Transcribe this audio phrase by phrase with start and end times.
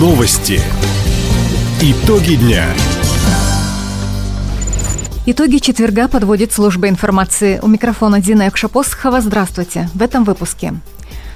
[0.00, 0.58] Новости.
[1.82, 2.64] Итоги дня.
[5.26, 7.60] Итоги четверга подводит служба информации.
[7.62, 9.20] У микрофона Дина Якшапосхова.
[9.20, 9.90] Здравствуйте.
[9.92, 10.72] В этом выпуске.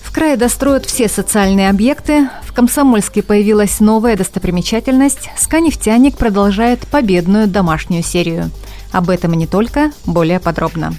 [0.00, 2.30] В крае достроят все социальные объекты.
[2.44, 5.28] В Комсомольске появилась новая достопримечательность.
[5.36, 8.50] Сканефтяник продолжает победную домашнюю серию.
[8.90, 10.94] Об этом и не только, более подробно.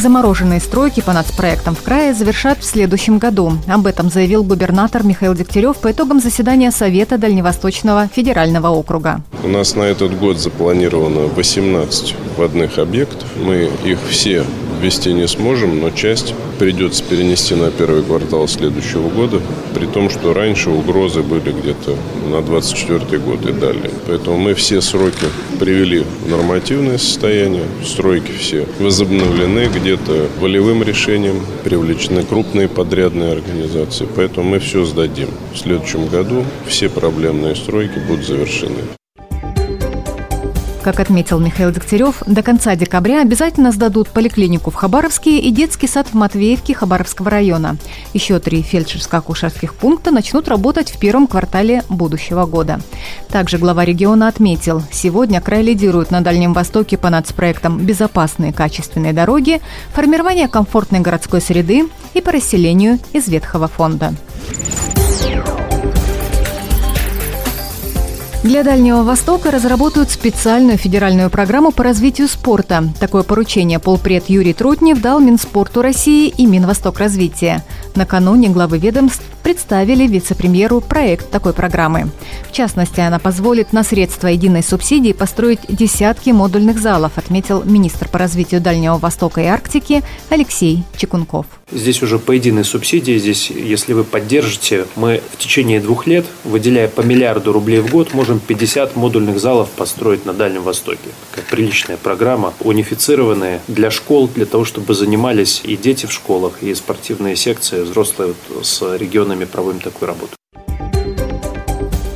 [0.00, 3.52] Замороженные стройки по нацпроектам в крае завершат в следующем году.
[3.68, 9.20] Об этом заявил губернатор Михаил Дегтярев по итогам заседания Совета Дальневосточного федерального округа.
[9.44, 13.28] У нас на этот год запланировано 18 водных объектов.
[13.36, 14.46] Мы их все
[14.80, 19.40] ввести не сможем, но часть придется перенести на первый квартал следующего года,
[19.74, 21.96] при том, что раньше угрозы были где-то
[22.30, 23.90] на 24 год и далее.
[24.06, 25.26] Поэтому мы все сроки
[25.58, 34.50] привели в нормативное состояние, стройки все возобновлены где-то волевым решением, привлечены крупные подрядные организации, поэтому
[34.50, 35.28] мы все сдадим.
[35.54, 38.99] В следующем году все проблемные стройки будут завершены.
[40.82, 46.08] Как отметил Михаил Дегтярев, до конца декабря обязательно сдадут поликлинику в Хабаровске и детский сад
[46.08, 47.76] в Матвеевке Хабаровского района.
[48.14, 52.80] Еще три фельдшерско-акушерских пункта начнут работать в первом квартале будущего года.
[53.28, 59.60] Также глава региона отметил, сегодня край лидирует на Дальнем Востоке по нацпроектам «Безопасные качественные дороги»,
[59.92, 64.14] формирование комфортной городской среды и по расселению из ветхого фонда.
[68.42, 72.88] Для Дальнего Востока разработают специальную федеральную программу по развитию спорта.
[72.98, 77.62] Такое поручение полпред Юрий Трутнев дал Минспорту России и Минвосток развития.
[77.94, 82.10] Накануне главы ведомств представили вице-премьеру проект такой программы.
[82.48, 88.16] В частности, она позволит на средства единой субсидии построить десятки модульных залов, отметил министр по
[88.16, 91.44] развитию Дальнего Востока и Арктики Алексей Чекунков.
[91.72, 96.88] Здесь уже по единой субсидии, здесь, если вы поддержите, мы в течение двух лет, выделяя
[96.88, 100.98] по миллиарду рублей в год, можем 50 модульных залов построить на Дальнем Востоке.
[101.30, 106.74] Как приличная программа, унифицированная для школ, для того, чтобы занимались и дети в школах, и
[106.74, 110.39] спортивные секции, взрослые вот с регионами проводим такую работу.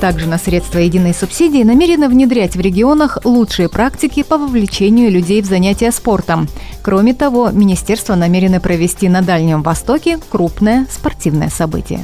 [0.00, 5.44] Также на средства единой субсидии намерены внедрять в регионах лучшие практики по вовлечению людей в
[5.44, 6.48] занятия спортом.
[6.82, 12.00] Кроме того, министерство намерено провести на Дальнем Востоке крупное спортивное событие.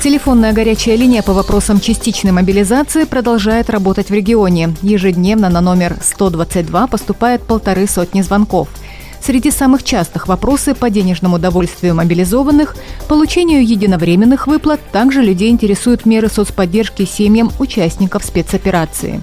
[0.00, 4.76] Телефонная горячая линия по вопросам частичной мобилизации продолжает работать в регионе.
[4.80, 8.68] Ежедневно на номер 122 поступает полторы сотни звонков–
[9.22, 12.76] Среди самых частых вопросы по денежному довольствию мобилизованных,
[13.08, 19.22] получению единовременных выплат, также людей интересуют меры соцподдержки семьям участников спецоперации.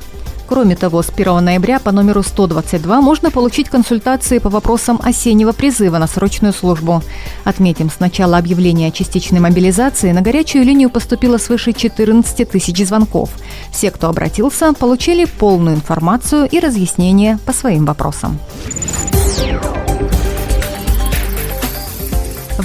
[0.54, 5.98] Кроме того, с 1 ноября по номеру 122 можно получить консультации по вопросам осеннего призыва
[5.98, 7.02] на срочную службу.
[7.44, 13.32] Отметим, с начала объявления о частичной мобилизации на горячую линию поступило свыше 14 тысяч звонков.
[13.72, 18.38] Все, кто обратился, получили полную информацию и разъяснения по своим вопросам.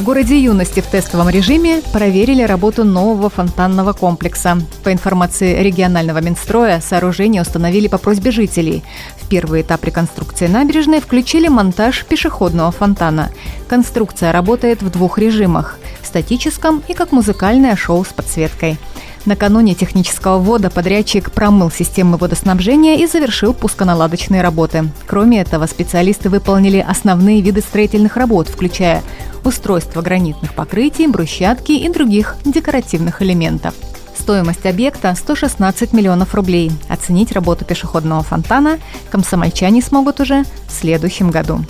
[0.09, 4.57] Городе Юности в тестовом режиме проверили работу нового фонтанного комплекса.
[4.83, 8.83] По информации регионального Минстроя, сооружение установили по просьбе жителей.
[9.21, 13.29] В первый этап реконструкции набережной включили монтаж пешеходного фонтана.
[13.69, 18.79] Конструкция работает в двух режимах– статическом и как музыкальное шоу с подсветкой–
[19.25, 24.91] Накануне технического ввода подрядчик промыл системы водоснабжения и завершил пусконаладочные работы.
[25.07, 29.03] Кроме этого, специалисты выполнили основные виды строительных работ, включая
[29.45, 33.75] устройство гранитных покрытий, брусчатки и других декоративных элементов.
[34.19, 36.71] Стоимость объекта– 116 миллионов рублей.
[36.89, 38.79] Оценить работу пешеходного фонтана
[39.11, 41.61] комсомольчане смогут уже в следующем году.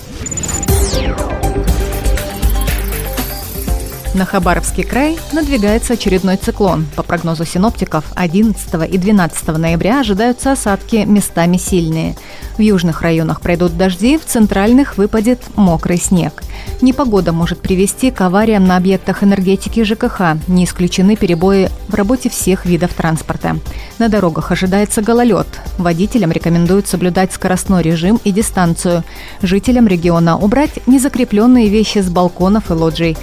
[4.14, 6.86] На Хабаровский край надвигается очередной циклон.
[6.96, 12.16] По прогнозу синоптиков, 11 и 12 ноября ожидаются осадки местами сильные.
[12.56, 16.42] В южных районах пройдут дожди, в центральных выпадет мокрый снег.
[16.80, 20.38] Непогода может привести к авариям на объектах энергетики ЖКХ.
[20.48, 23.58] Не исключены перебои в работе всех видов транспорта.
[23.98, 25.46] На дорогах ожидается гололед.
[25.76, 29.04] Водителям рекомендуют соблюдать скоростной режим и дистанцию.
[29.42, 33.16] Жителям региона убрать незакрепленные вещи с балконов и лоджий.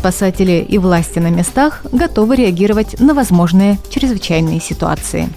[0.00, 5.28] Спасатели и власти на местах готовы реагировать на возможные чрезвычайные ситуации.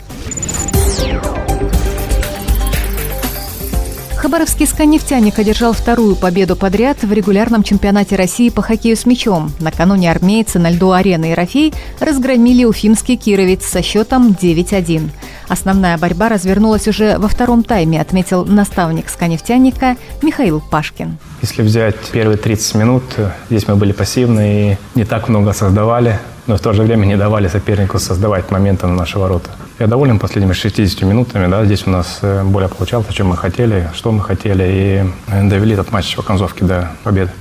[4.15, 9.51] Хабаровский «Сканнефтяник» одержал вторую победу подряд в регулярном чемпионате России по хоккею с мячом.
[9.59, 15.09] Накануне армейцы на льду арены «Ерофей» разгромили уфимский «Кировец» со счетом 9-1.
[15.47, 21.17] Основная борьба развернулась уже во втором тайме, отметил наставник сканефтяника Михаил Пашкин.
[21.41, 23.03] Если взять первые 30 минут,
[23.49, 27.17] здесь мы были пассивны и не так много создавали, но в то же время не
[27.17, 29.49] давали сопернику создавать моменты на наши ворота.
[29.79, 31.47] Я доволен последними 60 минутами.
[31.47, 35.49] Да, здесь у нас э, более получалось, чем мы хотели, что мы хотели, и э,
[35.49, 37.31] довели этот матч по концовке до победы.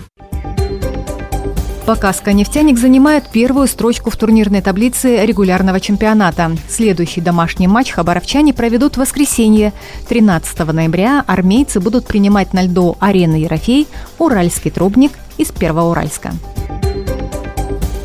[1.87, 6.53] Пока «Нефтяник» занимает первую строчку в турнирной таблице регулярного чемпионата.
[6.69, 9.73] Следующий домашний матч хабаровчане проведут в воскресенье.
[10.09, 13.89] 13 ноября армейцы будут принимать на льду арены Ерофей
[14.19, 16.33] Уральский трубник из Первоуральска.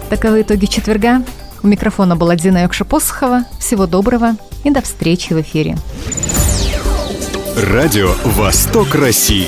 [0.09, 1.21] Таковы итоги четверга.
[1.61, 3.43] У микрофона была Дина Йокша-Посохова.
[3.59, 5.77] Всего доброго и до встречи в эфире.
[7.55, 9.47] Радио «Восток России».